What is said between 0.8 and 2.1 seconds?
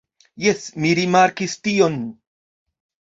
mi rimarkis tion.